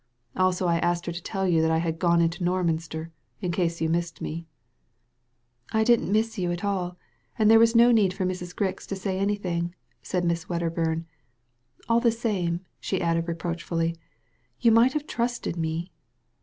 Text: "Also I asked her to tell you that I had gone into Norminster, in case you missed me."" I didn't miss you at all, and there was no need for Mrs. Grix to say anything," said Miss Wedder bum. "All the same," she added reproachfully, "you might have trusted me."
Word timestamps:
"Also 0.35 0.65
I 0.67 0.79
asked 0.79 1.05
her 1.05 1.11
to 1.11 1.21
tell 1.21 1.47
you 1.47 1.61
that 1.61 1.69
I 1.69 1.77
had 1.77 1.99
gone 1.99 2.21
into 2.21 2.43
Norminster, 2.43 3.11
in 3.39 3.51
case 3.51 3.79
you 3.81 3.87
missed 3.87 4.19
me."" 4.19 4.47
I 5.73 5.83
didn't 5.83 6.11
miss 6.11 6.39
you 6.39 6.51
at 6.51 6.63
all, 6.65 6.97
and 7.37 7.51
there 7.51 7.59
was 7.59 7.75
no 7.75 7.91
need 7.91 8.11
for 8.11 8.25
Mrs. 8.25 8.55
Grix 8.55 8.87
to 8.87 8.95
say 8.95 9.19
anything," 9.19 9.75
said 10.01 10.25
Miss 10.25 10.49
Wedder 10.49 10.71
bum. 10.71 11.05
"All 11.87 11.99
the 11.99 12.11
same," 12.11 12.61
she 12.79 12.99
added 12.99 13.27
reproachfully, 13.27 13.95
"you 14.59 14.71
might 14.71 14.93
have 14.93 15.05
trusted 15.05 15.55
me." 15.55 15.91